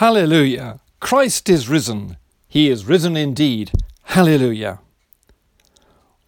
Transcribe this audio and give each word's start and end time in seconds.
Hallelujah! 0.00 0.80
Christ 0.98 1.50
is 1.50 1.68
risen. 1.68 2.16
He 2.48 2.70
is 2.70 2.86
risen 2.86 3.18
indeed. 3.18 3.70
Hallelujah. 4.04 4.80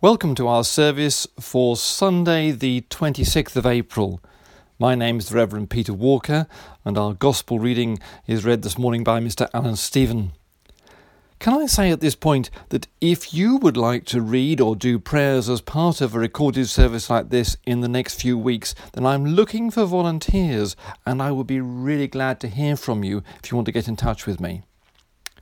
Welcome 0.03 0.35
to 0.35 0.47
our 0.47 0.63
service 0.63 1.27
for 1.41 1.75
Sunday, 1.79 2.51
the 2.51 2.83
26th 2.91 3.57
of 3.57 3.65
April. 3.65 4.21
My 4.79 4.95
name 4.95 5.17
is 5.17 5.31
the 5.31 5.37
Reverend 5.37 5.71
Peter 5.71 5.95
Walker, 5.95 6.47
and 6.85 6.99
our 6.99 7.15
Gospel 7.15 7.59
reading 7.59 7.99
is 8.27 8.45
read 8.45 8.61
this 8.61 8.77
morning 8.77 9.05
by 9.05 9.21
Mr. 9.21 9.49
Alan 9.55 9.77
Stephen. 9.77 10.33
Can 11.43 11.61
I 11.61 11.67
say 11.67 11.91
at 11.91 11.99
this 11.99 12.15
point 12.15 12.51
that 12.69 12.87
if 13.01 13.35
you 13.35 13.57
would 13.57 13.77
like 13.77 14.05
to 14.05 14.21
read 14.23 14.61
or 14.61 14.77
do 14.77 15.01
prayers 15.01 15.49
as 15.49 15.61
part 15.61 16.01
of 16.01 16.15
a 16.15 16.21
recorded 16.21 16.69
service 16.69 17.11
like 17.11 17.31
this 17.31 17.57
in 17.67 17.81
the 17.81 17.89
next 17.89 18.21
few 18.21 18.39
weeks, 18.39 18.77
then 18.93 19.05
I'm 19.05 19.27
looking 19.27 19.69
for 19.69 19.85
volunteers 19.85 20.77
and 21.05 21.21
I 21.21 21.33
would 21.33 21.49
be 21.49 21.61
really 21.61 22.07
glad 22.07 22.39
to 22.43 22.47
hear 22.47 22.77
from 22.77 23.03
you 23.03 23.25
if 23.43 23.51
you 23.51 23.57
want 23.57 23.67
to 23.67 23.73
get 23.73 23.89
in 23.89 23.97
touch 23.97 24.25
with 24.25 24.39
me. 24.39 24.63
I 25.37 25.41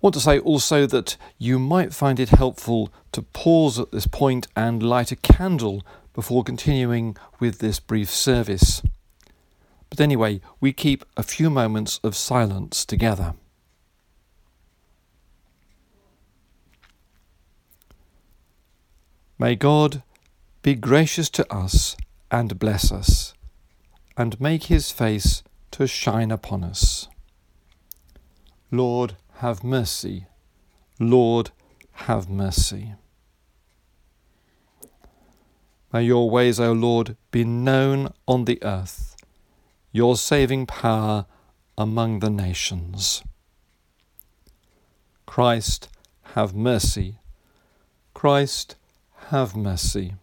want 0.00 0.14
to 0.14 0.20
say 0.20 0.38
also 0.38 0.86
that 0.86 1.18
you 1.36 1.58
might 1.58 1.92
find 1.92 2.18
it 2.18 2.30
helpful 2.30 2.90
to 3.12 3.20
pause 3.20 3.78
at 3.78 3.92
this 3.92 4.06
point 4.06 4.46
and 4.56 4.82
light 4.82 5.12
a 5.12 5.16
candle 5.16 5.82
before 6.14 6.44
continuing 6.44 7.14
with 7.40 7.58
this 7.58 7.78
brief 7.78 8.08
service. 8.08 8.80
But 9.90 10.00
anyway, 10.00 10.40
we 10.62 10.72
keep 10.72 11.04
a 11.18 11.22
few 11.22 11.50
moments 11.50 12.00
of 12.02 12.16
silence 12.16 12.86
together. 12.86 13.34
May 19.40 19.56
God 19.56 20.02
be 20.60 20.74
gracious 20.74 21.30
to 21.30 21.50
us 21.50 21.96
and 22.30 22.58
bless 22.58 22.92
us, 22.92 23.32
and 24.14 24.38
make 24.38 24.64
his 24.64 24.90
face 24.90 25.42
to 25.70 25.86
shine 25.86 26.30
upon 26.30 26.62
us. 26.62 27.08
Lord, 28.70 29.16
have 29.36 29.64
mercy. 29.64 30.26
Lord, 30.98 31.52
have 32.04 32.28
mercy. 32.28 32.92
May 35.90 36.02
your 36.02 36.28
ways, 36.28 36.60
O 36.60 36.72
Lord, 36.72 37.16
be 37.30 37.42
known 37.42 38.12
on 38.28 38.44
the 38.44 38.62
earth, 38.62 39.16
your 39.90 40.16
saving 40.16 40.66
power 40.66 41.24
among 41.78 42.18
the 42.18 42.28
nations. 42.28 43.22
Christ, 45.24 45.88
have 46.34 46.54
mercy. 46.54 47.20
Christ, 48.12 48.76
have 49.30 49.54
mercy. 49.54 50.14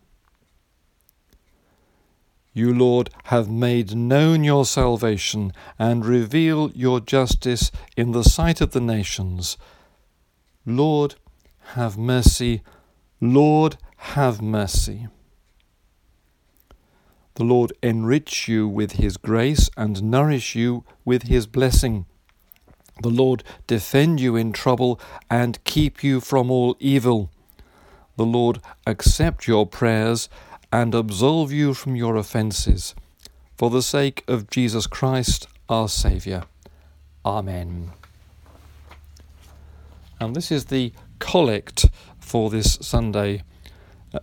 You, 2.51 2.73
Lord, 2.73 3.09
have 3.25 3.49
made 3.49 3.95
known 3.95 4.43
your 4.43 4.65
salvation 4.65 5.53
and 5.79 6.05
reveal 6.05 6.71
your 6.71 6.99
justice 6.99 7.71
in 7.95 8.11
the 8.11 8.25
sight 8.25 8.59
of 8.59 8.71
the 8.71 8.81
nations. 8.81 9.57
Lord, 10.65 11.15
have 11.75 11.97
mercy. 11.97 12.63
Lord, 13.21 13.77
have 14.17 14.41
mercy. 14.41 15.07
The 17.35 17.45
Lord 17.45 17.71
enrich 17.81 18.49
you 18.49 18.67
with 18.67 18.93
his 18.93 19.15
grace 19.15 19.69
and 19.77 20.03
nourish 20.03 20.53
you 20.53 20.83
with 21.05 21.23
his 21.23 21.47
blessing. 21.47 22.07
The 23.01 23.09
Lord 23.09 23.45
defend 23.67 24.19
you 24.19 24.35
in 24.35 24.51
trouble 24.51 24.99
and 25.29 25.63
keep 25.63 26.03
you 26.03 26.19
from 26.19 26.51
all 26.51 26.75
evil 26.81 27.31
the 28.17 28.25
Lord 28.25 28.59
accept 28.85 29.47
your 29.47 29.65
prayers 29.65 30.27
and 30.71 30.93
absolve 30.93 31.51
you 31.51 31.73
from 31.73 31.95
your 31.95 32.17
offences. 32.17 32.93
For 33.55 33.69
the 33.69 33.81
sake 33.81 34.23
of 34.27 34.49
Jesus 34.49 34.85
Christ, 34.85 35.47
our 35.69 35.87
Saviour. 35.87 36.43
Amen. 37.25 37.91
And 40.19 40.35
this 40.35 40.51
is 40.51 40.65
the 40.65 40.91
collect 41.19 41.89
for 42.19 42.49
this 42.49 42.77
Sunday. 42.81 43.43
Uh, 44.13 44.19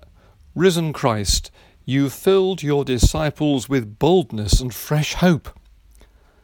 Risen 0.54 0.92
Christ, 0.92 1.50
you 1.84 2.10
filled 2.10 2.62
your 2.62 2.84
disciples 2.84 3.68
with 3.68 3.98
boldness 3.98 4.60
and 4.60 4.74
fresh 4.74 5.14
hope. 5.14 5.48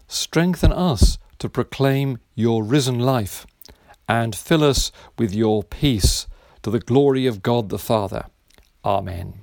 Strengthen 0.07 0.73
us 0.73 1.19
to 1.39 1.49
proclaim 1.49 2.19
your 2.35 2.63
risen 2.63 2.99
life, 2.99 3.47
and 4.09 4.35
fill 4.35 4.63
us 4.63 4.93
with 5.17 5.35
your 5.35 5.63
peace 5.63 6.27
to 6.63 6.71
the 6.71 6.81
glory 6.81 7.27
of 7.27 7.43
God 7.43 7.69
the 7.69 7.79
Father. 7.79 8.27
Amen. 8.85 9.43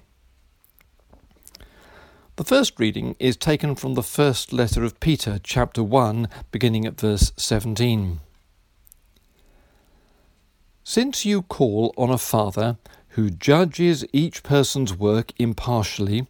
The 2.37 2.43
first 2.43 2.79
reading 2.79 3.15
is 3.19 3.35
taken 3.35 3.73
from 3.73 3.95
the 3.95 4.03
first 4.03 4.53
letter 4.53 4.83
of 4.83 4.99
Peter, 4.99 5.39
chapter 5.41 5.81
1, 5.81 6.29
beginning 6.51 6.85
at 6.85 6.99
verse 6.99 7.31
17. 7.35 8.19
Since 10.83 11.25
you 11.25 11.41
call 11.41 11.93
on 11.97 12.11
a 12.11 12.17
Father 12.19 12.77
who 13.09 13.31
judges 13.31 14.05
each 14.13 14.43
person's 14.43 14.93
work 14.93 15.33
impartially, 15.39 16.27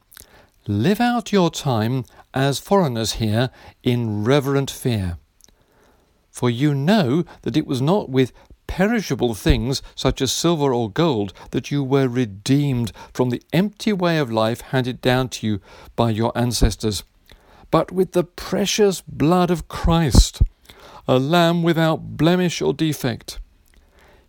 live 0.66 1.02
out 1.02 1.34
your 1.34 1.52
time 1.52 2.06
as 2.34 2.58
foreigners 2.58 3.14
here 3.14 3.50
in 3.84 4.24
reverent 4.24 4.72
fear. 4.72 5.18
For 6.32 6.50
you 6.50 6.74
know 6.74 7.26
that 7.42 7.58
it 7.58 7.68
was 7.68 7.82
not 7.82 8.10
with 8.10 8.32
perishable 8.68 9.34
things 9.34 9.82
such 9.96 10.22
as 10.22 10.32
silver 10.32 10.74
or 10.74 10.90
gold, 10.90 11.34
that 11.52 11.72
you 11.72 11.84
were 11.84 12.08
redeemed 12.08 12.92
from 13.14 13.30
the 13.30 13.42
empty 13.54 13.94
way 13.94 14.18
of 14.18 14.32
life 14.32 14.62
handed 14.62 15.02
down 15.02 15.30
to 15.30 15.48
you 15.48 15.62
by 15.96 16.12
your 16.12 16.38
ancestors, 16.38 17.04
but 17.72 17.92
with 17.92 18.12
the 18.12 18.24
precious 18.24 19.02
blood 19.02 19.50
of 19.50 19.68
Christ, 19.68 20.42
a 21.08 21.18
lamb 21.18 21.64
without 21.64 22.18
blemish 22.18 22.62
or 22.62 22.74
defect. 22.74 23.40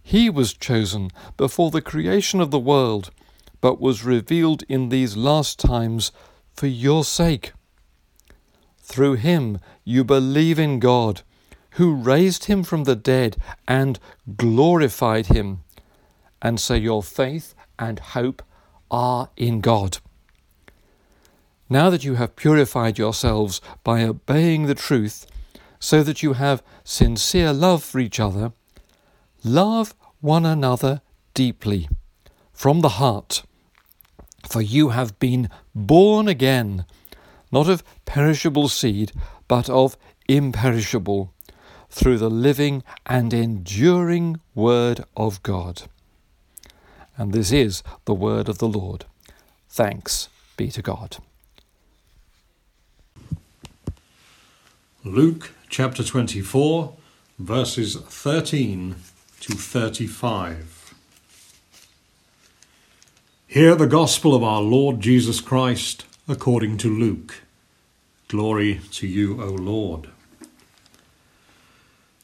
He 0.03 0.31
was 0.31 0.55
chosen 0.55 1.10
before 1.37 1.70
the 1.70 1.82
creation 1.82 2.41
of 2.41 2.50
the 2.50 2.59
world, 2.59 3.10
but 3.60 3.81
was 3.81 4.05
revealed 4.05 4.62
in 4.69 4.88
these 4.88 5.16
last 5.16 5.59
times 5.59 6.12
for 6.55 6.66
your 6.66 7.05
sake. 7.05 7.53
Through 8.81 9.15
him 9.15 9.59
you 9.84 10.05
believe 10.05 10.59
in 10.59 10.78
God 10.78 11.22
who 11.78 11.94
raised 11.94 12.47
him 12.47 12.65
from 12.65 12.83
the 12.83 12.97
dead 12.97 13.37
and 13.69 14.00
glorified 14.37 15.27
him. 15.27 15.61
And 16.43 16.59
so 16.59 16.75
your 16.75 17.05
faith 17.05 17.55
and 17.78 18.00
hope 18.00 18.43
are 18.91 19.31
in 19.37 19.61
God. 19.61 19.99
Now 21.71 21.88
that 21.88 22.03
you 22.03 22.17
have 22.17 22.34
purified 22.34 22.99
yourselves 22.99 23.61
by 23.84 24.03
obeying 24.03 24.67
the 24.67 24.75
truth, 24.75 25.25
so 25.78 26.03
that 26.03 26.21
you 26.21 26.33
have 26.33 26.65
sincere 26.83 27.53
love 27.53 27.84
for 27.84 28.00
each 28.00 28.19
other, 28.19 28.53
love 29.44 29.94
one 30.21 30.44
another 30.44 31.00
deeply, 31.33 31.88
from 32.53 32.81
the 32.81 32.97
heart. 33.00 33.44
For 34.49 34.61
you 34.61 34.88
have 34.88 35.21
been 35.21 35.49
born 35.77 36.27
again, 36.27 36.87
not 37.53 37.69
of 37.69 37.84
perishable 38.05 38.69
seed, 38.69 39.12
but 39.47 39.71
of 39.71 39.97
imperishable 40.27 41.33
through 41.91 42.19
the 42.19 42.31
living 42.31 42.82
and 43.06 43.32
enduring 43.32 44.41
Word 44.54 45.04
of 45.16 45.43
God. 45.43 45.82
And 47.16 47.32
this 47.32 47.53
is 47.53 47.82
the 48.04 48.15
Word 48.15 48.49
of 48.49 48.59
the 48.59 48.69
Lord. 48.69 49.04
Thanks 49.69 50.28
be 50.56 50.71
to 50.71 50.82
God. 50.82 51.19
Luke 55.04 55.53
chapter 55.69 56.03
24, 56.03 56.94
verses 57.38 57.97
13 57.97 58.97
to 59.41 59.53
35. 59.55 60.94
Hear 63.47 63.75
the 63.75 63.87
gospel 63.87 64.34
of 64.34 64.43
our 64.43 64.60
Lord 64.60 65.00
Jesus 65.00 65.41
Christ 65.41 66.05
according 66.28 66.76
to 66.78 66.88
Luke. 66.91 67.43
Glory 68.28 68.81
to 68.93 69.06
you, 69.06 69.43
O 69.43 69.47
Lord. 69.47 70.10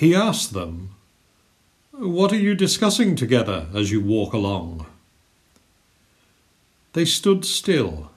He 0.00 0.14
asked 0.14 0.54
them, 0.54 0.92
What 1.92 2.32
are 2.32 2.38
you 2.38 2.54
discussing 2.54 3.16
together 3.16 3.66
as 3.74 3.92
you 3.92 4.00
walk 4.00 4.32
along? 4.32 4.86
They 6.94 7.04
stood 7.04 7.44
still, 7.44 8.10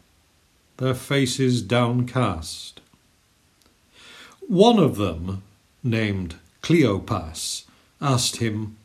their 0.77 0.93
faces 0.93 1.61
downcast. 1.61 2.79
One 4.47 4.79
of 4.79 4.95
them, 4.95 5.43
named 5.83 6.35
Cleopas, 6.61 7.65
asked 7.99 8.37
him, 8.37 8.77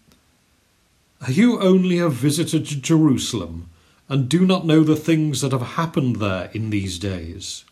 Are 1.25 1.31
you 1.31 1.61
only 1.61 2.01
a 2.01 2.09
visitor 2.09 2.59
to 2.59 2.81
Jerusalem 2.81 3.71
and 4.09 4.29
do 4.29 4.45
not 4.45 4.67
know 4.67 4.83
the 4.83 4.97
things 4.97 5.41
that 5.43 5.53
have 5.53 5.79
happened 5.79 6.17
there 6.17 6.51
in 6.53 6.71
these 6.71 6.99
days? 6.99 7.65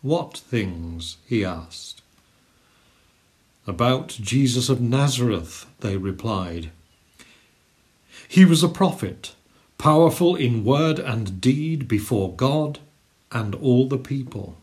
What 0.00 0.36
things? 0.38 1.16
he 1.26 1.44
asked. 1.44 1.97
About 3.68 4.08
Jesus 4.08 4.70
of 4.70 4.80
Nazareth, 4.80 5.66
they 5.80 5.98
replied. 5.98 6.70
He 8.26 8.46
was 8.46 8.62
a 8.62 8.68
prophet, 8.68 9.34
powerful 9.76 10.34
in 10.36 10.64
word 10.64 10.98
and 10.98 11.38
deed 11.38 11.86
before 11.86 12.32
God 12.32 12.78
and 13.30 13.54
all 13.54 13.86
the 13.86 13.98
people. 13.98 14.56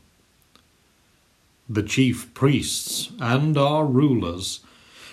The 1.69 1.83
chief 1.83 2.33
priests 2.33 3.11
and 3.19 3.55
our 3.59 3.85
rulers 3.85 4.61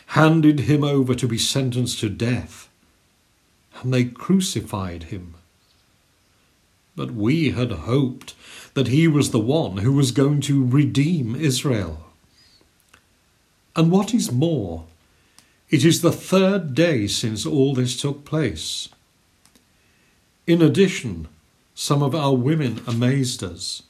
handed 0.07 0.61
him 0.61 0.83
over 0.83 1.15
to 1.15 1.29
be 1.29 1.37
sentenced 1.37 2.01
to 2.01 2.09
death, 2.09 2.71
and 3.83 3.93
they 3.93 4.05
crucified 4.05 5.05
him. 5.05 5.35
But 6.97 7.11
we 7.11 7.51
had 7.51 7.73
hoped 7.73 8.35
that 8.73 8.89
he 8.89 9.07
was 9.07 9.33
the 9.33 9.39
one 9.39 9.79
who 9.79 9.93
was 9.93 10.13
going 10.13 10.41
to 10.43 10.65
redeem 10.65 11.37
Israel. 11.37 12.12
And 13.75 13.91
what 13.91 14.13
is 14.13 14.31
more, 14.31 14.85
it 15.71 15.85
is 15.85 16.03
the 16.03 16.13
third 16.13 16.75
day 16.75 17.07
since 17.07 17.47
all 17.47 17.75
this 17.75 17.99
took 17.99 18.25
place. 18.25 18.89
In 20.47 20.61
addition, 20.61 21.29
some 21.75 22.03
of 22.03 22.15
our 22.15 22.35
women 22.35 22.83
amazed 22.87 23.43
us. 23.43 23.83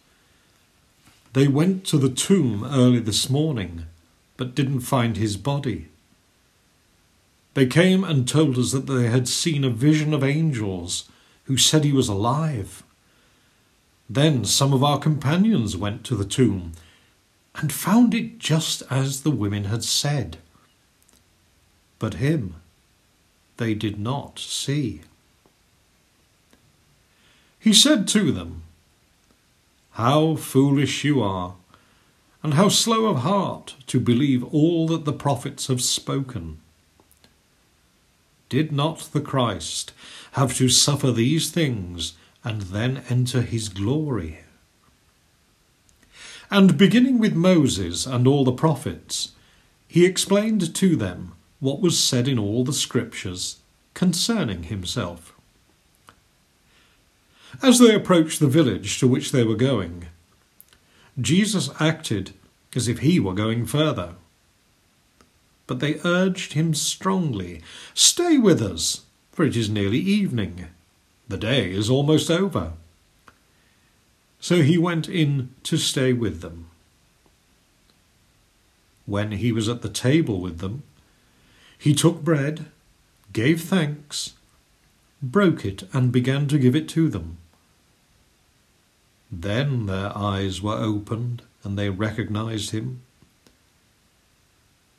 They 1.33 1.49
went 1.49 1.85
to 1.87 1.99
the 1.99 2.11
tomb 2.11 2.65
early 2.65 3.01
this 3.01 3.29
morning, 3.29 3.87
but 4.37 4.55
didn't 4.55 4.81
find 4.81 5.17
his 5.17 5.37
body. 5.37 5.89
They 7.55 7.67
came 7.67 8.05
and 8.05 8.29
told 8.29 8.59
us 8.59 8.73
that 8.73 8.87
they 8.87 9.09
had 9.09 9.29
seen 9.29 9.65
a 9.65 9.71
vision 9.71 10.15
of 10.15 10.23
angels 10.23 11.09
who 11.45 11.57
said 11.57 11.85
he 11.85 11.93
was 11.93 12.09
alive. 12.09 12.83
Then 14.09 14.45
some 14.45 14.73
of 14.73 14.85
our 14.85 14.99
companions 14.99 15.77
went 15.77 16.05
to 16.05 16.15
the 16.15 16.25
tomb 16.25 16.73
and 17.57 17.73
found 17.73 18.15
it 18.15 18.39
just 18.39 18.83
as 18.91 19.23
the 19.23 19.31
women 19.31 19.65
had 19.65 19.85
said. 19.85 20.39
But 21.99 22.15
him 22.15 22.57
they 23.57 23.75
did 23.75 23.99
not 23.99 24.39
see. 24.39 25.03
He 27.59 27.73
said 27.73 28.09
to 28.09 28.33
them, 28.33 28.63
How 29.93 30.35
foolish 30.35 31.05
you 31.05 31.23
are, 31.23 31.55
and 32.43 32.55
how 32.55 32.69
slow 32.69 33.07
of 33.07 33.19
heart 33.19 33.77
to 33.87 34.01
believe 34.01 34.43
all 34.53 34.89
that 34.89 35.05
the 35.05 35.13
prophets 35.13 35.69
have 35.69 35.81
spoken. 35.81 36.59
Did 38.49 38.73
not 38.73 39.11
the 39.13 39.21
Christ 39.21 39.93
have 40.33 40.57
to 40.57 40.69
suffer 40.69 41.13
these 41.13 41.51
things 41.51 42.15
and 42.43 42.63
then 42.63 43.05
enter 43.09 43.43
his 43.43 43.69
glory. 43.69 44.41
And 46.53 46.77
beginning 46.77 47.19
with 47.19 47.33
Moses 47.33 48.05
and 48.05 48.29
all 48.29 48.45
the 48.45 48.53
prophets, 48.53 49.31
he 49.89 50.05
explained 50.05 50.75
to 50.75 50.97
them 50.97 51.33
what 51.61 51.81
was 51.81 51.99
said 51.99 52.29
in 52.29 52.39
all 52.39 52.63
the 52.63 52.75
scriptures 52.75 53.61
concerning 53.95 54.65
himself. 54.65 55.33
As 57.63 57.79
they 57.79 57.95
approached 57.95 58.39
the 58.39 58.49
village 58.49 59.01
to 59.01 59.09
which 59.09 59.33
they 59.33 59.45
were 59.45 59.57
going, 59.57 60.09
Jesus 61.19 61.71
acted 61.81 62.33
as 62.77 62.87
if 62.87 62.99
he 62.99 63.19
were 63.19 63.33
going 63.33 63.65
further. 63.65 64.17
But 65.67 65.81
they 65.81 66.01
urged 66.05 66.53
him 66.53 66.75
strongly, 66.75 67.63
Stay 67.95 68.37
with 68.37 68.61
us, 68.61 69.07
for 69.31 69.47
it 69.47 69.57
is 69.57 69.71
nearly 69.71 70.01
evening 70.01 70.67
the 71.29 71.39
day 71.39 71.71
is 71.71 71.89
almost 71.89 72.31
over. 72.31 72.75
So 74.43 74.63
he 74.63 74.77
went 74.77 75.09
in 75.09 75.55
to 75.63 75.77
stay 75.77 76.13
with 76.13 76.41
them. 76.41 76.67
When 79.07 79.31
he 79.31 79.53
was 79.53 79.69
at 79.69 79.83
the 79.83 79.89
table 79.89 80.41
with 80.41 80.59
them, 80.59 80.83
he 81.79 81.95
took 81.95 82.23
bread, 82.23 82.67
gave 83.33 83.63
thanks, 83.63 84.35
broke 85.23 85.65
it, 85.65 85.85
and 85.93 86.11
began 86.11 86.49
to 86.49 86.59
give 86.59 86.75
it 86.75 86.89
to 86.89 87.09
them. 87.09 87.39
Then 89.31 89.87
their 89.87 90.17
eyes 90.19 90.61
were 90.61 90.77
opened, 90.77 91.43
and 91.63 91.79
they 91.79 91.89
recognized 91.89 92.73
him, 92.73 93.03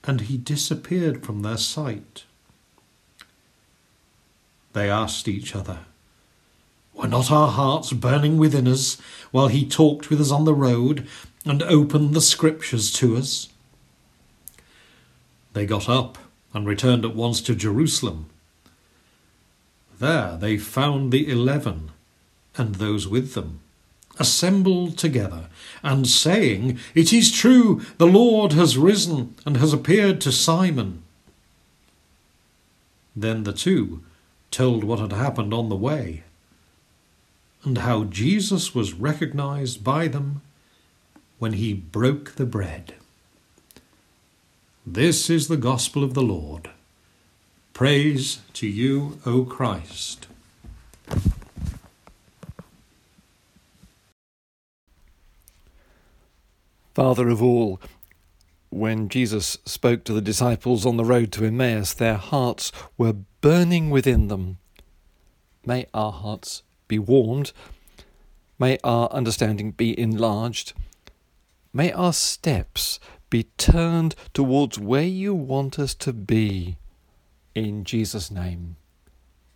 and 0.05 0.21
he 0.21 0.37
disappeared 0.37 1.25
from 1.25 1.41
their 1.41 1.57
sight. 1.57 2.23
They 4.71 4.89
asked 4.89 5.27
each 5.27 5.53
other, 5.53 5.79
were 7.03 7.09
not 7.09 7.29
our 7.29 7.49
hearts 7.49 7.91
burning 7.91 8.37
within 8.37 8.65
us 8.65 8.97
while 9.31 9.49
he 9.49 9.67
talked 9.67 10.09
with 10.09 10.21
us 10.21 10.31
on 10.31 10.45
the 10.45 10.53
road 10.53 11.05
and 11.45 11.61
opened 11.63 12.13
the 12.13 12.21
scriptures 12.21 12.93
to 12.93 13.17
us? 13.17 13.49
They 15.51 15.65
got 15.65 15.89
up 15.89 16.17
and 16.53 16.65
returned 16.65 17.03
at 17.03 17.13
once 17.13 17.41
to 17.41 17.55
Jerusalem. 17.55 18.29
There 19.99 20.37
they 20.39 20.57
found 20.57 21.11
the 21.11 21.29
eleven 21.29 21.91
and 22.55 22.75
those 22.75 23.05
with 23.05 23.33
them, 23.33 23.59
assembled 24.17 24.97
together, 24.97 25.49
and 25.81 26.07
saying, 26.07 26.79
It 26.95 27.11
is 27.11 27.33
true, 27.33 27.81
the 27.97 28.07
Lord 28.07 28.53
has 28.53 28.77
risen 28.77 29.35
and 29.45 29.57
has 29.57 29.73
appeared 29.73 30.21
to 30.21 30.31
Simon. 30.31 31.03
Then 33.13 33.43
the 33.43 33.51
two 33.51 34.03
told 34.51 34.85
what 34.85 34.99
had 34.99 35.11
happened 35.11 35.53
on 35.53 35.67
the 35.67 35.75
way 35.75 36.23
and 37.63 37.79
how 37.79 38.03
Jesus 38.03 38.75
was 38.75 38.93
recognized 38.93 39.83
by 39.83 40.07
them 40.07 40.41
when 41.39 41.53
he 41.53 41.73
broke 41.73 42.35
the 42.35 42.45
bread. 42.45 42.95
This 44.85 45.29
is 45.29 45.47
the 45.47 45.57
gospel 45.57 46.03
of 46.03 46.13
the 46.13 46.21
Lord. 46.21 46.69
Praise 47.73 48.41
to 48.53 48.67
you, 48.67 49.19
O 49.25 49.45
Christ. 49.45 50.27
Father 56.93 57.29
of 57.29 57.41
all, 57.41 57.81
when 58.69 59.09
Jesus 59.09 59.57
spoke 59.65 60.03
to 60.03 60.13
the 60.13 60.21
disciples 60.21 60.85
on 60.85 60.97
the 60.97 61.05
road 61.05 61.31
to 61.31 61.45
Emmaus, 61.45 61.93
their 61.93 62.17
hearts 62.17 62.71
were 62.97 63.13
burning 63.41 63.89
within 63.89 64.27
them. 64.27 64.57
May 65.65 65.87
our 65.93 66.11
hearts 66.11 66.61
be 66.93 66.99
warmed. 66.99 67.51
May 68.59 68.77
our 68.83 69.09
understanding 69.09 69.71
be 69.71 69.99
enlarged. 69.99 70.73
May 71.73 71.91
our 71.91 72.13
steps 72.13 72.99
be 73.31 73.45
turned 73.57 74.13
towards 74.31 74.77
where 74.77 75.01
you 75.23 75.33
want 75.33 75.79
us 75.79 75.95
to 75.95 76.13
be. 76.13 76.77
In 77.55 77.83
Jesus' 77.83 78.29
name. 78.29 78.75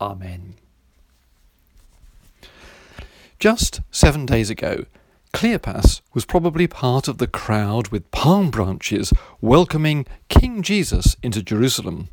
Amen. 0.01 0.55
Just 3.37 3.81
seven 3.91 4.25
days 4.25 4.49
ago, 4.49 4.85
Cleopas 5.31 6.01
was 6.15 6.25
probably 6.25 6.65
part 6.65 7.07
of 7.07 7.19
the 7.19 7.27
crowd 7.27 7.89
with 7.89 8.09
palm 8.09 8.49
branches 8.49 9.13
welcoming 9.41 10.07
King 10.27 10.63
Jesus 10.63 11.15
into 11.21 11.43
Jerusalem. 11.43 12.09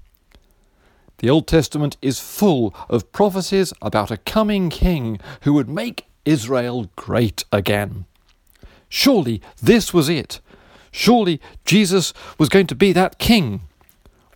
The 1.19 1.31
Old 1.31 1.47
Testament 1.47 1.97
is 2.03 2.19
full 2.19 2.75
of 2.89 3.13
prophecies 3.13 3.73
about 3.81 4.11
a 4.11 4.17
coming 4.17 4.69
king 4.69 5.21
who 5.43 5.53
would 5.53 5.69
make 5.69 6.07
Israel 6.25 6.91
great 6.97 7.45
again. 7.53 8.07
Surely 8.89 9.41
this 9.63 9.95
was 9.95 10.09
it. 10.09 10.41
Surely 10.91 11.41
Jesus 11.65 12.13
was 12.39 12.49
going 12.49 12.67
to 12.67 12.75
be 12.75 12.93
that 12.93 13.19
king. 13.19 13.63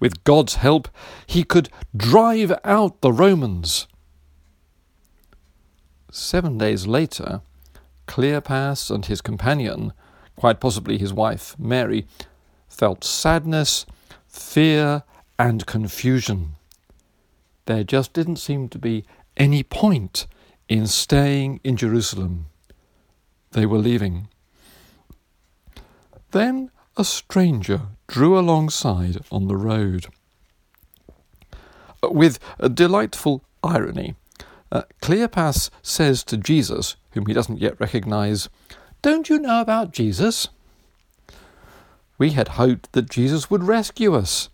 With 0.00 0.22
God's 0.24 0.56
help, 0.56 0.88
he 1.26 1.42
could 1.42 1.68
drive 1.96 2.52
out 2.64 3.00
the 3.00 3.12
Romans. 3.12 3.88
Seven 6.10 6.58
days 6.58 6.86
later, 6.86 7.42
Cleopas 8.06 8.90
and 8.90 9.04
his 9.04 9.20
companion, 9.20 9.92
quite 10.36 10.60
possibly 10.60 10.96
his 10.96 11.12
wife 11.12 11.56
Mary, 11.58 12.06
felt 12.68 13.04
sadness, 13.04 13.84
fear, 14.26 15.02
and 15.38 15.66
confusion 15.66 16.54
there 17.68 17.84
just 17.84 18.14
didn't 18.14 18.36
seem 18.36 18.66
to 18.70 18.78
be 18.78 19.04
any 19.36 19.62
point 19.62 20.26
in 20.70 20.86
staying 20.86 21.60
in 21.62 21.76
Jerusalem. 21.76 22.46
They 23.50 23.66
were 23.66 23.76
leaving. 23.76 24.28
Then 26.30 26.70
a 26.96 27.04
stranger 27.04 27.82
drew 28.06 28.38
alongside 28.38 29.18
on 29.30 29.48
the 29.48 29.56
road. 29.56 30.06
With 32.02 32.38
a 32.58 32.70
delightful 32.70 33.44
irony, 33.62 34.14
uh, 34.72 34.84
Cleopas 35.02 35.68
says 35.82 36.24
to 36.24 36.38
Jesus, 36.38 36.96
whom 37.10 37.26
he 37.26 37.34
doesn't 37.34 37.60
yet 37.60 37.78
recognize, 37.78 38.48
Don't 39.02 39.28
you 39.28 39.38
know 39.38 39.60
about 39.60 39.92
Jesus? 39.92 40.48
We 42.16 42.30
had 42.30 42.48
hoped 42.48 42.92
that 42.92 43.10
Jesus 43.10 43.50
would 43.50 43.64
rescue 43.64 44.14
us, 44.14 44.48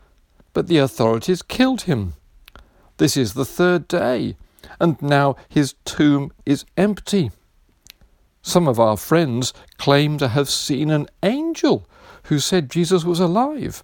but 0.53 0.67
the 0.67 0.79
authorities 0.79 1.43
killed 1.43 1.83
him. 1.83 2.15
This 2.97 3.17
is 3.17 3.35
the 3.35 3.45
third 3.45 3.89
day, 3.89 4.37
and 4.81 5.01
now 5.03 5.37
his 5.49 5.75
tomb 5.85 6.33
is 6.47 6.65
empty. 6.77 7.31
Some 8.43 8.69
of 8.69 8.79
our 8.79 8.97
friends 8.97 9.53
claim 9.79 10.19
to 10.19 10.29
have 10.29 10.49
seen 10.49 10.91
an 10.91 11.09
angel 11.23 11.89
who 12.25 12.39
said 12.39 12.71
Jesus 12.71 13.05
was 13.05 13.19
alive. 13.19 13.83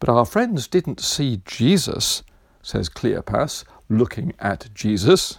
But 0.00 0.08
our 0.08 0.24
friends 0.24 0.66
didn't 0.66 1.00
see 1.00 1.42
Jesus, 1.44 2.22
says 2.62 2.88
Cleopas, 2.88 3.64
looking 3.88 4.32
at 4.38 4.68
Jesus. 4.74 5.38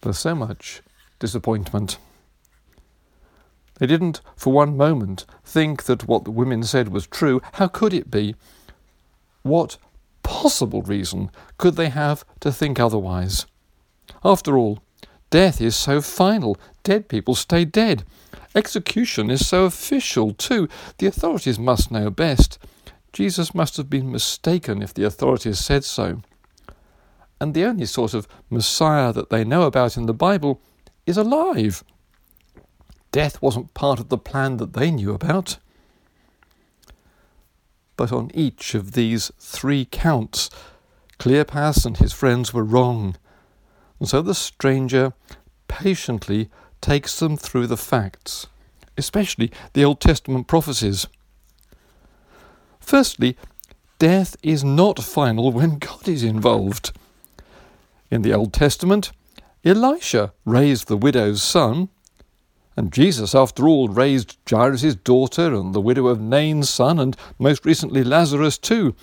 There's 0.00 0.18
so 0.18 0.34
much 0.34 0.82
disappointment. 1.18 1.98
They 3.78 3.86
didn't 3.86 4.20
for 4.36 4.52
one 4.52 4.76
moment 4.76 5.24
think 5.44 5.84
that 5.84 6.06
what 6.06 6.24
the 6.24 6.30
women 6.30 6.62
said 6.62 6.88
was 6.88 7.06
true. 7.06 7.40
How 7.54 7.68
could 7.68 7.92
it 7.92 8.10
be? 8.10 8.34
What 9.42 9.76
possible 10.22 10.82
reason 10.82 11.30
could 11.58 11.76
they 11.76 11.88
have 11.88 12.24
to 12.40 12.52
think 12.52 12.78
otherwise? 12.78 13.46
After 14.24 14.56
all, 14.56 14.80
death 15.30 15.60
is 15.60 15.76
so 15.76 16.00
final. 16.00 16.56
Dead 16.82 17.08
people 17.08 17.34
stay 17.34 17.64
dead. 17.64 18.04
Execution 18.54 19.30
is 19.30 19.46
so 19.46 19.64
official, 19.64 20.32
too. 20.32 20.68
The 20.98 21.06
authorities 21.06 21.58
must 21.58 21.90
know 21.90 22.10
best. 22.10 22.58
Jesus 23.12 23.54
must 23.54 23.76
have 23.76 23.90
been 23.90 24.10
mistaken 24.10 24.82
if 24.82 24.94
the 24.94 25.04
authorities 25.04 25.58
said 25.58 25.84
so. 25.84 26.22
And 27.40 27.54
the 27.54 27.64
only 27.64 27.86
sort 27.86 28.14
of 28.14 28.28
Messiah 28.50 29.12
that 29.12 29.30
they 29.30 29.44
know 29.44 29.62
about 29.62 29.96
in 29.96 30.06
the 30.06 30.14
Bible 30.14 30.60
is 31.06 31.16
alive. 31.16 31.82
Death 33.10 33.42
wasn't 33.42 33.74
part 33.74 34.00
of 34.00 34.08
the 34.08 34.18
plan 34.18 34.58
that 34.58 34.72
they 34.72 34.90
knew 34.90 35.12
about. 35.12 35.58
But 37.96 38.12
on 38.12 38.30
each 38.34 38.74
of 38.74 38.92
these 38.92 39.30
three 39.38 39.84
counts, 39.84 40.50
Cleopas 41.18 41.86
and 41.86 41.96
his 41.98 42.12
friends 42.12 42.52
were 42.52 42.64
wrong. 42.64 43.16
And 43.98 44.08
so 44.08 44.22
the 44.22 44.34
stranger 44.34 45.12
patiently 45.68 46.50
takes 46.80 47.18
them 47.18 47.36
through 47.36 47.68
the 47.68 47.76
facts, 47.76 48.46
especially 48.98 49.52
the 49.72 49.84
Old 49.84 50.00
Testament 50.00 50.48
prophecies. 50.48 51.06
Firstly, 52.80 53.36
death 53.98 54.36
is 54.42 54.64
not 54.64 54.98
final 54.98 55.52
when 55.52 55.78
God 55.78 56.08
is 56.08 56.24
involved. 56.24 56.92
In 58.10 58.22
the 58.22 58.34
Old 58.34 58.52
Testament, 58.52 59.12
Elisha 59.64 60.32
raised 60.44 60.88
the 60.88 60.96
widow's 60.96 61.42
son, 61.42 61.88
and 62.76 62.92
Jesus, 62.92 63.34
after 63.34 63.68
all, 63.68 63.88
raised 63.88 64.38
Jairus' 64.48 64.94
daughter 64.94 65.54
and 65.54 65.74
the 65.74 65.80
widow 65.80 66.06
of 66.06 66.20
Nain's 66.20 66.70
son, 66.70 66.98
and 66.98 67.16
most 67.38 67.66
recently 67.66 68.02
Lazarus 68.02 68.56
too. 68.56 68.94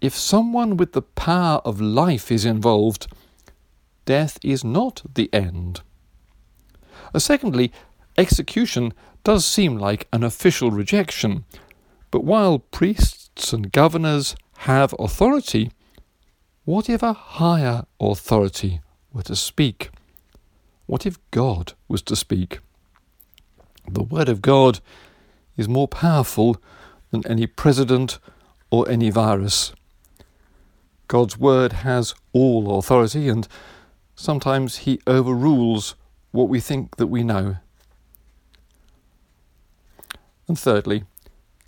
If 0.00 0.14
someone 0.14 0.76
with 0.76 0.92
the 0.92 1.02
power 1.02 1.60
of 1.64 1.80
life 1.80 2.30
is 2.30 2.44
involved, 2.44 3.06
death 4.04 4.38
is 4.42 4.62
not 4.64 5.02
the 5.14 5.32
end. 5.32 5.80
Uh, 7.14 7.18
secondly, 7.18 7.72
execution 8.18 8.92
does 9.24 9.46
seem 9.46 9.78
like 9.78 10.08
an 10.12 10.22
official 10.22 10.70
rejection, 10.70 11.44
but 12.10 12.24
while 12.24 12.58
priests 12.58 13.52
and 13.52 13.72
governors 13.72 14.36
have 14.58 14.94
authority, 14.98 15.70
what 16.64 16.90
if 16.90 17.02
a 17.02 17.12
higher 17.12 17.84
authority 18.00 18.80
were 19.12 19.22
to 19.22 19.36
speak? 19.36 19.90
What 20.86 21.06
if 21.06 21.18
God 21.30 21.74
was 21.88 22.02
to 22.02 22.16
speak? 22.16 22.58
The 23.88 24.02
Word 24.02 24.28
of 24.28 24.42
God 24.42 24.80
is 25.56 25.68
more 25.68 25.88
powerful 25.88 26.56
than 27.10 27.26
any 27.26 27.46
president 27.46 28.18
or 28.70 28.88
any 28.88 29.10
virus. 29.10 29.72
God's 31.08 31.38
Word 31.38 31.72
has 31.72 32.14
all 32.32 32.78
authority, 32.78 33.28
and 33.28 33.46
sometimes 34.14 34.78
He 34.78 35.00
overrules 35.06 35.94
what 36.30 36.48
we 36.48 36.58
think 36.60 36.96
that 36.96 37.08
we 37.08 37.22
know. 37.22 37.56
And 40.48 40.58
thirdly, 40.58 41.04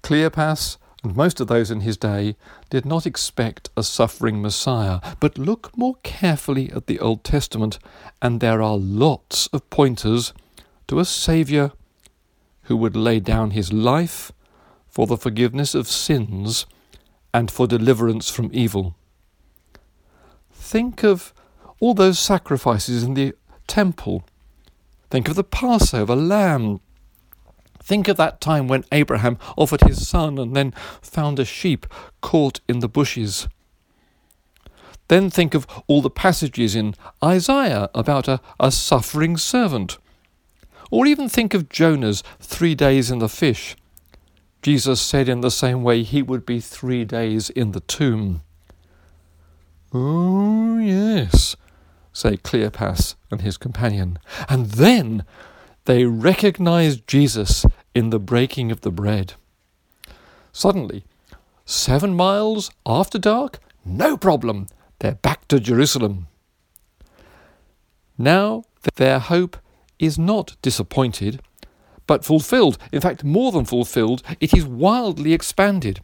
Cleopas 0.03 0.79
and 1.05 1.15
most 1.15 1.39
of 1.39 1.47
those 1.47 1.71
in 1.71 1.81
his 1.81 1.97
day 1.97 2.35
did 2.71 2.85
not 2.85 3.07
expect 3.07 3.69
a 3.77 3.83
suffering 3.83 4.43
Messiah, 4.43 5.01
but 5.21 5.39
look 5.39 5.77
more 5.77 5.97
carefully 6.03 6.73
at 6.73 6.87
the 6.87 6.99
Old 6.99 7.23
Testament, 7.23 7.79
and 8.21 8.41
there 8.41 8.61
are 8.61 8.77
lots 8.77 9.47
of 9.49 9.69
pointers 9.71 10.33
to 10.89 10.99
a 10.99 11.05
Saviour 11.05 11.73
who 12.63 12.77
would 12.77 12.97
lay 12.97 13.21
down 13.21 13.53
his 13.53 13.73
life 13.73 14.33
for 14.89 15.07
the 15.07 15.17
forgiveness 15.17 15.75
of 15.75 15.87
sins 15.87 16.67
and 17.33 17.51
for 17.51 17.67
deliverance 17.67 18.31
from 18.31 18.51
evil. 18.53 18.97
Think 20.53 21.05
of 21.05 21.33
all 21.79 21.95
those 21.95 22.19
sacrifices 22.19 23.05
in 23.05 23.15
the 23.15 23.35
temple 23.67 24.25
Think 25.15 25.29
of 25.29 25.37
the 25.37 25.45
Passover 25.45 26.17
lamb. 26.17 26.81
Think 27.85 28.09
of 28.09 28.17
that 28.17 28.41
time 28.41 28.67
when 28.67 28.85
Abraham 28.93 29.39
offered 29.59 29.83
his 29.83 30.09
son 30.09 30.39
and 30.39 30.57
then 30.57 30.73
found 31.03 31.39
a 31.39 31.45
sheep 31.45 31.87
caught 32.23 32.61
in 32.67 32.79
the 32.79 32.89
bushes. 32.89 33.47
Then 35.09 35.29
think 35.29 35.53
of 35.53 35.67
all 35.87 36.01
the 36.01 36.09
passages 36.09 36.75
in 36.75 36.95
Isaiah 37.23 37.91
about 37.95 38.27
a, 38.27 38.41
a 38.59 38.73
suffering 38.73 39.37
servant. 39.37 39.99
Or 40.91 41.07
even 41.07 41.29
think 41.29 41.53
of 41.53 41.69
Jonah's 41.69 42.23
three 42.41 42.75
days 42.75 43.11
in 43.11 43.19
the 43.19 43.29
fish. 43.29 43.77
Jesus 44.63 44.99
said 44.99 45.29
in 45.29 45.43
the 45.43 45.51
same 45.51 45.83
way 45.83 46.03
he 46.05 46.23
would 46.23 46.47
be 46.47 46.61
three 46.61 47.05
days 47.05 47.51
in 47.51 47.73
the 47.73 47.81
tomb. 47.81 48.41
Oh, 49.93 50.79
yes, 50.79 51.55
say 52.15 52.39
Cleopas 52.39 53.15
and 53.31 53.43
his 53.43 53.59
companion. 53.59 54.19
And 54.49 54.71
then 54.71 55.27
they 55.85 56.05
recognize 56.05 56.97
Jesus 56.97 57.67
in 57.95 58.11
the 58.11 58.19
breaking 58.19 58.71
of 58.71 58.81
the 58.81 58.91
bread. 58.91 59.35
Suddenly, 60.53 61.05
seven 61.65 62.15
miles 62.15 62.71
after 62.87 63.19
dark, 63.19 63.59
no 63.85 64.17
problem, 64.17 64.67
they're 64.99 65.17
back 65.17 65.47
to 65.49 65.61
Jerusalem. 65.61 66.29
Now 68.17 68.65
their 68.97 69.19
hope 69.19 69.57
is 69.99 70.19
not 70.19 70.57
disappointed, 70.63 71.41
but 72.07 72.25
fulfilled. 72.25 72.79
In 72.93 73.01
fact, 73.01 73.25
more 73.25 73.53
than 73.53 73.65
fulfilled, 73.65 74.23
it 74.41 74.55
is 74.55 74.65
wildly 74.67 75.33
expanded. 75.33 76.01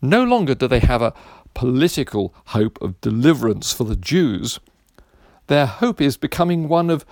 No 0.00 0.22
longer 0.22 0.54
do 0.54 0.68
they 0.68 0.80
have 0.80 1.02
a 1.02 1.14
political 1.54 2.34
hope 2.46 2.80
of 2.80 3.00
deliverance 3.00 3.72
for 3.72 3.84
the 3.84 3.96
Jews, 3.96 4.60
their 5.48 5.66
hope 5.66 6.00
is 6.00 6.16
becoming 6.16 6.68
one 6.68 6.90
of 6.90 7.04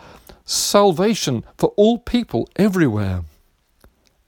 salvation 0.46 1.44
for 1.58 1.74
all 1.76 1.98
people 1.98 2.48
everywhere. 2.56 3.24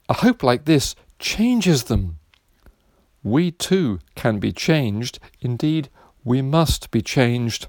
A 0.08 0.14
hope 0.14 0.42
like 0.42 0.64
this 0.64 0.94
changes 1.18 1.84
them. 1.84 2.18
We 3.22 3.50
too 3.50 4.00
can 4.14 4.38
be 4.38 4.52
changed. 4.52 5.18
Indeed, 5.40 5.88
we 6.24 6.42
must 6.42 6.90
be 6.90 7.00
changed. 7.00 7.68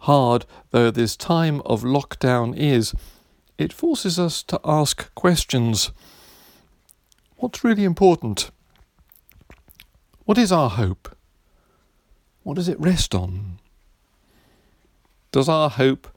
Hard 0.00 0.46
though 0.70 0.90
this 0.90 1.16
time 1.16 1.60
of 1.64 1.82
lockdown 1.82 2.56
is, 2.56 2.94
it 3.58 3.72
forces 3.72 4.18
us 4.18 4.42
to 4.44 4.60
ask 4.64 5.14
questions. 5.14 5.92
What's 7.36 7.64
really 7.64 7.84
important? 7.84 8.50
What 10.24 10.38
is 10.38 10.52
our 10.52 10.70
hope? 10.70 11.16
What 12.42 12.54
does 12.54 12.68
it 12.68 12.80
rest 12.80 13.14
on? 13.14 13.58
Does 15.30 15.48
our 15.48 15.70
hope 15.70 16.08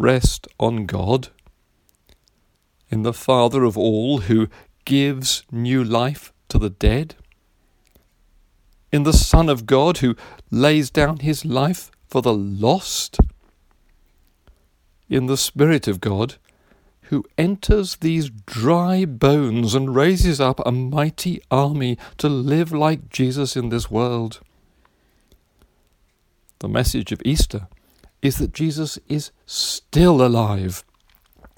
rest 0.00 0.48
on 0.58 0.86
God, 0.86 1.28
in 2.88 3.02
the 3.02 3.12
Father 3.12 3.64
of 3.64 3.76
all 3.76 4.22
who 4.22 4.48
gives 4.84 5.44
new 5.52 5.84
life 5.84 6.32
to 6.48 6.58
the 6.58 6.70
dead, 6.70 7.14
in 8.90 9.02
the 9.04 9.12
Son 9.12 9.48
of 9.48 9.66
God 9.66 9.98
who 9.98 10.16
lays 10.50 10.90
down 10.90 11.18
his 11.18 11.44
life 11.44 11.90
for 12.08 12.22
the 12.22 12.32
lost, 12.32 13.18
in 15.08 15.26
the 15.26 15.36
Spirit 15.36 15.86
of 15.86 16.00
God 16.00 16.36
who 17.10 17.24
enters 17.36 17.96
these 17.96 18.30
dry 18.46 19.04
bones 19.04 19.74
and 19.74 19.96
raises 19.96 20.40
up 20.40 20.60
a 20.64 20.70
mighty 20.70 21.42
army 21.50 21.98
to 22.16 22.28
live 22.28 22.72
like 22.72 23.10
Jesus 23.10 23.56
in 23.56 23.68
this 23.68 23.90
world. 23.90 24.40
The 26.60 26.68
message 26.68 27.10
of 27.10 27.20
Easter 27.24 27.66
is 28.22 28.38
that 28.38 28.52
Jesus 28.52 28.98
is 29.08 29.30
still 29.46 30.24
alive 30.24 30.84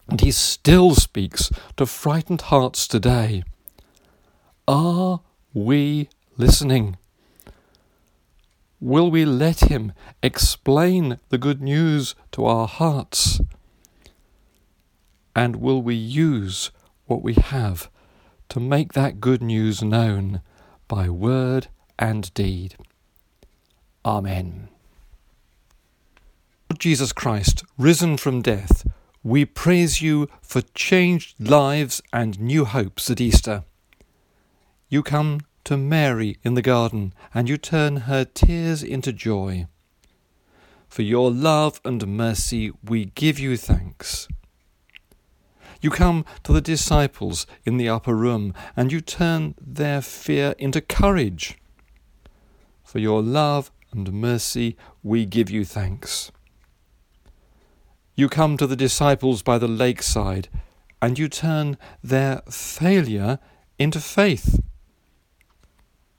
and 0.08 0.20
he 0.20 0.30
still 0.30 0.94
speaks 0.94 1.50
to 1.76 1.86
frightened 1.86 2.42
hearts 2.42 2.86
today. 2.86 3.42
Are 4.68 5.20
we 5.54 6.08
listening? 6.36 6.96
Will 8.80 9.10
we 9.10 9.24
let 9.24 9.70
him 9.70 9.92
explain 10.22 11.18
the 11.28 11.38
good 11.38 11.62
news 11.62 12.14
to 12.32 12.44
our 12.44 12.66
hearts? 12.66 13.40
And 15.34 15.56
will 15.56 15.80
we 15.80 15.94
use 15.94 16.70
what 17.06 17.22
we 17.22 17.34
have 17.34 17.88
to 18.48 18.60
make 18.60 18.92
that 18.92 19.20
good 19.20 19.42
news 19.42 19.82
known 19.82 20.42
by 20.88 21.08
word 21.08 21.68
and 21.98 22.34
deed? 22.34 22.76
Amen. 24.04 24.71
Lord 26.72 26.80
Jesus 26.80 27.12
Christ, 27.12 27.64
risen 27.76 28.16
from 28.16 28.40
death, 28.40 28.88
we 29.22 29.44
praise 29.44 30.00
you 30.00 30.26
for 30.40 30.62
changed 30.74 31.38
lives 31.38 32.00
and 32.14 32.40
new 32.40 32.64
hopes 32.64 33.10
at 33.10 33.20
Easter. 33.20 33.64
You 34.88 35.02
come 35.02 35.42
to 35.64 35.76
Mary 35.76 36.38
in 36.42 36.54
the 36.54 36.62
garden 36.62 37.12
and 37.34 37.46
you 37.46 37.58
turn 37.58 38.08
her 38.08 38.24
tears 38.24 38.82
into 38.82 39.12
joy. 39.12 39.66
For 40.88 41.02
your 41.02 41.30
love 41.30 41.78
and 41.84 42.06
mercy 42.08 42.72
we 42.82 43.04
give 43.04 43.38
you 43.38 43.58
thanks. 43.58 44.26
You 45.82 45.90
come 45.90 46.24
to 46.42 46.54
the 46.54 46.62
disciples 46.62 47.46
in 47.66 47.76
the 47.76 47.90
upper 47.90 48.16
room 48.16 48.54
and 48.74 48.90
you 48.90 49.02
turn 49.02 49.56
their 49.60 50.00
fear 50.00 50.54
into 50.58 50.80
courage. 50.80 51.58
For 52.82 52.98
your 52.98 53.20
love 53.22 53.70
and 53.92 54.10
mercy 54.10 54.78
we 55.02 55.26
give 55.26 55.50
you 55.50 55.66
thanks. 55.66 56.32
You 58.22 58.28
come 58.28 58.56
to 58.58 58.68
the 58.68 58.76
disciples 58.76 59.42
by 59.42 59.58
the 59.58 59.66
lakeside 59.66 60.48
and 61.00 61.18
you 61.18 61.28
turn 61.28 61.76
their 62.04 62.42
failure 62.48 63.40
into 63.80 63.98
faith. 63.98 64.60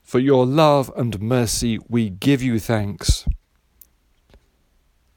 For 0.01 0.19
your 0.19 0.45
love 0.45 0.91
and 0.97 1.21
mercy 1.21 1.79
we 1.87 2.09
give 2.09 2.43
you 2.43 2.59
thanks. 2.59 3.23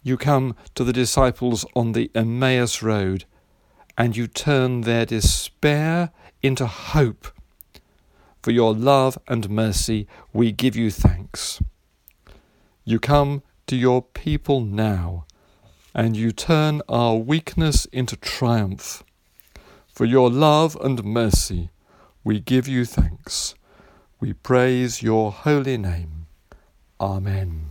You 0.04 0.16
come 0.16 0.54
to 0.76 0.84
the 0.84 0.92
disciples 0.92 1.66
on 1.74 1.90
the 1.90 2.08
Emmaus 2.14 2.84
Road 2.84 3.24
and 3.98 4.16
you 4.16 4.28
turn 4.28 4.82
their 4.82 5.04
despair 5.04 6.12
into 6.40 6.66
hope. 6.66 7.26
For 8.44 8.52
your 8.52 8.72
love 8.72 9.18
and 9.26 9.50
mercy, 9.50 10.06
we 10.32 10.52
give 10.52 10.76
you 10.76 10.92
thanks. 10.92 11.60
You 12.84 13.00
come 13.00 13.42
to 13.66 13.74
your 13.74 14.02
people 14.02 14.60
now, 14.60 15.25
and 15.96 16.14
you 16.14 16.30
turn 16.30 16.82
our 16.90 17.16
weakness 17.16 17.86
into 17.86 18.16
triumph. 18.16 19.02
For 19.88 20.04
your 20.04 20.28
love 20.28 20.76
and 20.82 21.02
mercy, 21.02 21.70
we 22.22 22.38
give 22.38 22.68
you 22.68 22.84
thanks. 22.84 23.54
We 24.20 24.34
praise 24.34 25.02
your 25.02 25.32
holy 25.32 25.78
name. 25.78 26.26
Amen. 27.00 27.70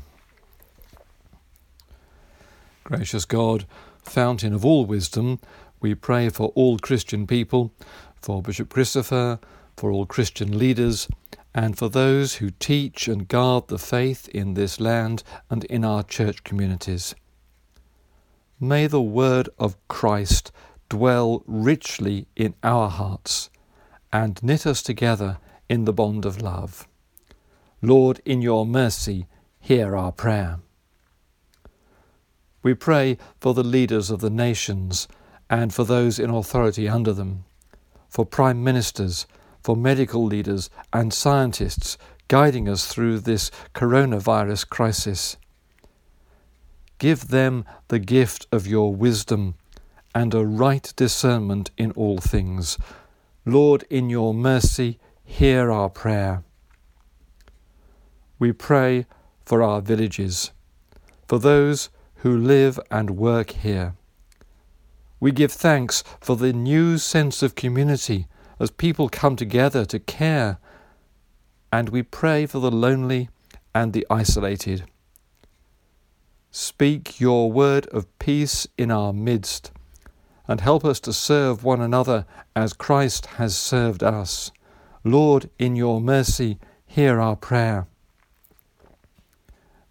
Gracious 2.84 3.25
God, 3.25 3.67
fountain 4.01 4.53
of 4.53 4.65
all 4.65 4.88
wisdom, 4.88 5.39
we 5.79 5.94
pray 5.94 6.29
for 6.29 6.48
all 6.55 6.79
Christian 6.79 7.27
people, 7.27 7.72
for 8.20 8.41
Bishop 8.41 8.70
Christopher, 8.70 9.39
for 9.77 9.91
all 9.91 10.08
Christian 10.08 10.58
leaders, 10.58 11.08
and 11.53 11.77
for 11.77 11.89
those 11.89 12.36
who 12.36 12.50
teach 12.50 13.08
and 13.08 13.27
guard 13.27 13.67
the 13.67 13.77
faith 13.77 14.27
in 14.29 14.55
this 14.55 14.79
land 14.79 15.22
and 15.51 15.63
in 15.65 15.86
our 15.86 16.01
church 16.01 16.44
communities. 16.44 17.13
May 18.60 18.88
the 18.88 19.02
word 19.02 19.50
of 19.60 19.76
Christ 19.90 20.54
dwell 20.88 21.44
richly 21.46 22.28
in 22.38 22.56
our 22.64 22.90
hearts 22.90 23.50
and 24.14 24.42
knit 24.42 24.66
us 24.66 24.82
together 24.82 25.40
in 25.68 25.84
the 25.84 25.92
bond 25.92 26.26
of 26.26 26.42
love. 26.42 26.88
Lord, 27.82 28.22
in 28.24 28.42
your 28.42 28.66
mercy, 28.66 29.28
hear 29.60 29.98
our 29.98 30.14
prayer. 30.14 30.60
We 32.64 32.74
pray 32.74 33.18
for 33.42 33.54
the 33.54 33.64
leaders 33.64 34.10
of 34.10 34.22
the 34.22 34.30
nations 34.30 35.10
and 35.50 35.74
for 35.74 35.84
those 35.84 36.18
in 36.18 36.30
authority 36.30 36.88
under 36.88 37.12
them, 37.12 37.44
for 38.08 38.26
prime 38.26 38.64
ministers, 38.64 39.28
for 39.62 39.76
medical 39.76 40.24
leaders 40.24 40.70
and 40.94 41.13
scientists 41.13 41.98
guiding 42.30 42.70
us 42.70 42.88
through 42.88 43.20
this 43.20 43.52
coronavirus 43.74 44.70
crisis. 44.70 45.36
Give 46.97 47.27
them 47.27 47.65
the 47.88 47.99
gift 47.99 48.47
of 48.51 48.67
your 48.67 48.93
wisdom 48.93 49.55
and 50.13 50.34
a 50.34 50.45
right 50.45 50.93
discernment 50.95 51.71
in 51.77 51.91
all 51.91 52.19
things. 52.19 52.77
Lord, 53.45 53.84
in 53.89 54.10
your 54.10 54.34
mercy, 54.34 54.99
hear 55.23 55.71
our 55.71 55.89
prayer. 55.89 56.43
We 58.39 58.51
pray 58.51 59.05
for 59.45 59.62
our 59.62 59.81
villages, 59.81 60.51
for 61.27 61.39
those 61.39 61.89
who 62.17 62.38
live 62.38 62.79
and 62.89 63.12
work 63.12 63.51
here 63.51 63.95
we 65.19 65.31
give 65.31 65.51
thanks 65.51 66.03
for 66.21 66.36
the 66.36 66.53
new 66.53 66.97
sense 66.97 67.41
of 67.41 67.55
community 67.55 68.27
as 68.60 68.69
people 68.69 69.10
come 69.10 69.36
together 69.36 69.86
to 69.86 69.99
care, 69.99 70.60
and 71.71 71.89
we 71.89 72.03
pray 72.03 72.45
for 72.45 72.60
the 72.60 72.71
lonely 72.71 73.29
and 73.73 73.91
the 73.93 74.05
isolated. 74.10 74.84
Speak 76.58 77.20
your 77.20 77.52
word 77.52 77.86
of 77.88 78.08
peace 78.18 78.65
in 78.78 78.89
our 78.89 79.12
midst, 79.12 79.74
and 80.48 80.62
help 80.62 80.86
us 80.86 81.02
to 81.02 81.12
serve 81.12 81.65
one 81.65 81.82
another 81.82 82.26
as 82.56 82.72
Christ 82.72 83.26
has 83.26 83.58
served 83.58 84.02
us. 84.02 84.52
Lord, 85.04 85.50
in 85.60 85.76
your 85.76 86.00
mercy, 86.00 86.58
hear 86.86 87.20
our 87.20 87.36
prayer. 87.36 87.88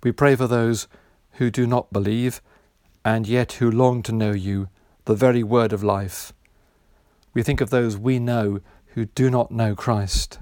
We 0.03 0.11
pray 0.11 0.37
for 0.37 0.47
those 0.47 0.89
who 1.33 1.51
do 1.51 1.67
not 1.67 1.93
believe, 1.93 2.41
and 3.05 3.29
yet 3.29 3.53
who 3.53 3.71
long 3.71 4.03
to 4.05 4.13
know 4.13 4.33
you 4.33 4.71
the 5.05 5.15
very 5.15 5.43
word 5.43 5.71
of 5.71 5.85
life. 5.85 6.33
We 7.35 7.43
think 7.43 7.61
of 7.61 7.69
those 7.69 7.99
we 7.99 8.19
know 8.19 8.61
who 8.95 9.05
do 9.05 9.29
not 9.29 9.51
know 9.51 9.75
Christ. 9.75 10.39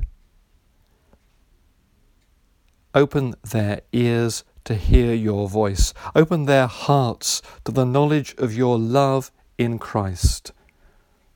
Open 2.94 3.34
their 3.42 3.80
ears 3.92 4.44
to 4.64 4.74
hear 4.74 5.14
your 5.14 5.48
voice. 5.48 5.92
Open 6.14 6.44
their 6.44 6.66
hearts 6.66 7.42
to 7.64 7.72
the 7.72 7.84
knowledge 7.84 8.34
of 8.38 8.54
your 8.54 8.78
love 8.78 9.30
in 9.58 9.78
Christ. 9.78 10.52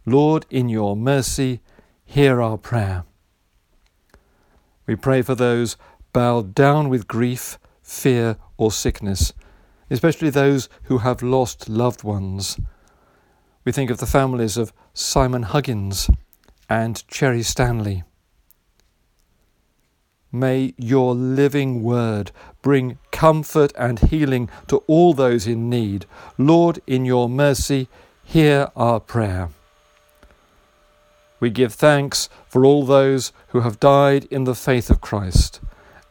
Lord, 0.05 0.47
in 0.51 0.69
your 0.69 0.97
mercy, 0.97 1.61
hear 2.05 2.41
our 2.41 2.57
prayer. 2.57 3.05
We 4.87 4.97
pray 4.97 5.23
for 5.23 5.35
those 5.35 5.77
bowed 6.13 6.55
down 6.55 6.89
with 6.89 7.09
grief, 7.09 7.59
fear, 7.83 8.37
or 8.57 8.71
sickness, 8.71 9.33
especially 9.91 10.31
those 10.31 10.69
who 10.85 10.99
have 10.99 11.23
lost 11.23 11.69
loved 11.69 12.05
ones 12.05 12.59
we 13.67 13.73
think 13.73 13.91
of 13.91 13.99
the 13.99 14.07
families 14.07 14.57
of 14.57 14.73
Simon 14.95 15.43
Huggins 15.43 16.09
and 16.71 17.07
Cherry 17.09 17.43
Stanley. 17.43 18.05
May 20.39 20.75
your 20.77 21.15
living 21.15 21.83
word 21.83 22.31
bring 22.61 22.99
comfort 23.11 23.73
and 23.79 23.99
healing 23.99 24.51
to 24.69 24.79
all 24.87 25.15
those 25.15 25.47
in 25.47 25.71
need. 25.71 26.05
Lord, 26.37 26.83
in 26.87 27.07
your 27.07 27.27
mercy, 27.29 27.89
hear 28.23 28.69
our 28.77 29.01
prayer. 29.01 29.49
We 31.41 31.49
give 31.49 31.73
thanks 31.73 32.29
for 32.49 32.67
all 32.67 32.85
those 32.85 33.33
who 33.49 33.61
have 33.61 33.81
died 33.81 34.27
in 34.31 34.45
the 34.45 34.55
faith 34.55 34.91
of 34.91 35.01
Christ, 35.01 35.61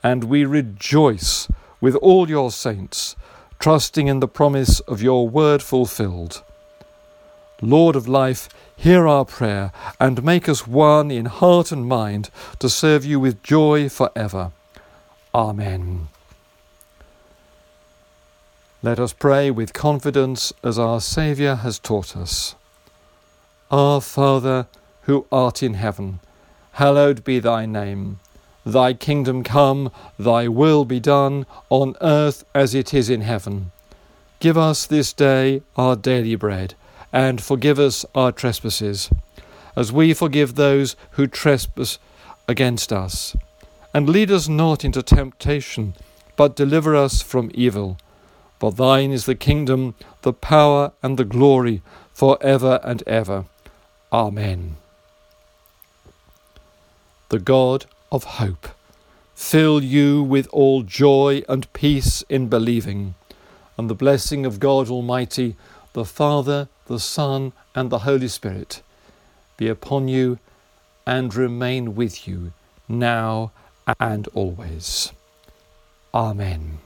and 0.02 0.24
we 0.24 0.44
rejoice 0.44 1.48
with 1.80 1.96
all 1.98 2.28
your 2.28 2.50
saints, 2.50 3.16
trusting 3.60 4.08
in 4.08 4.22
the 4.22 4.28
promise 4.28 4.80
of 4.82 5.04
your 5.04 5.30
word 5.30 5.62
fulfilled. 5.62 6.44
Lord 7.62 7.96
of 7.96 8.08
life, 8.08 8.50
hear 8.76 9.08
our 9.08 9.26
prayer 9.26 9.72
and 10.00 10.24
make 10.24 10.50
us 10.50 10.68
one 10.68 11.10
in 11.10 11.26
heart 11.26 11.72
and 11.72 11.88
mind 11.88 12.30
to 12.60 12.70
serve 12.70 13.06
you 13.06 13.20
with 13.20 13.44
joy 13.44 13.88
forever. 13.90 14.52
Amen. 15.34 16.10
Let 18.84 19.00
us 19.00 19.14
pray 19.14 19.50
with 19.50 19.74
confidence 19.74 20.54
as 20.64 20.78
our 20.78 21.02
Saviour 21.02 21.56
has 21.56 21.80
taught 21.80 22.16
us. 22.16 22.56
Our 23.72 24.00
Father, 24.02 24.68
who 25.04 25.26
art 25.32 25.64
in 25.64 25.76
heaven, 25.76 26.20
hallowed 26.74 27.24
be 27.24 27.40
thy 27.40 27.66
name. 27.66 28.20
Thy 28.66 28.94
kingdom 28.94 29.44
come, 29.44 29.92
thy 30.20 30.48
will 30.48 30.86
be 30.86 31.00
done, 31.00 31.46
on 31.70 31.96
earth 32.02 32.44
as 32.54 32.76
it 32.76 32.94
is 32.94 33.10
in 33.10 33.22
heaven. 33.22 33.72
Give 34.40 34.58
us 34.58 34.86
this 34.86 35.14
day 35.14 35.62
our 35.78 35.96
daily 35.96 36.36
bread 36.36 36.76
and 37.16 37.42
forgive 37.42 37.80
us 37.80 38.06
our 38.14 38.30
trespasses, 38.34 39.10
as 39.78 39.90
we 39.90 40.14
forgive 40.14 40.56
those 40.56 40.98
who 41.12 41.26
trespass 41.26 41.98
against 42.46 42.92
us. 42.92 43.38
And 43.94 44.10
lead 44.10 44.30
us 44.30 44.50
not 44.50 44.84
into 44.84 45.02
temptation, 45.02 45.94
but 46.36 46.58
deliver 46.58 46.94
us 46.94 47.22
from 47.22 47.52
evil. 47.54 47.98
For 48.60 48.74
thine 48.74 49.12
is 49.12 49.26
the 49.26 49.34
kingdom, 49.34 49.96
the 50.24 50.34
power, 50.34 50.92
and 51.02 51.18
the 51.18 51.24
glory, 51.24 51.82
for 52.14 52.38
ever 52.42 52.82
and 52.84 53.02
ever. 53.08 53.46
Amen. 54.12 54.76
The 57.30 57.40
God 57.40 57.86
of 58.12 58.26
hope 58.26 58.68
fill 59.34 59.82
you 59.82 60.22
with 60.22 60.48
all 60.52 60.82
joy 60.84 61.44
and 61.48 61.72
peace 61.72 62.24
in 62.28 62.50
believing, 62.50 63.16
and 63.78 63.90
the 63.90 63.96
blessing 63.96 64.46
of 64.46 64.60
God 64.60 64.90
Almighty, 64.90 65.56
the 65.94 66.06
Father, 66.06 66.68
the 66.88 67.00
Son, 67.00 67.54
and 67.74 67.90
the 67.90 68.00
Holy 68.00 68.28
Spirit 68.28 68.82
be 69.58 69.68
upon 69.68 70.08
you 70.08 70.40
and 71.06 71.36
remain 71.36 71.96
with 71.96 72.28
you 72.28 72.54
now 72.88 73.52
and 74.00 74.28
always. 74.34 75.12
Amen. 76.14 76.80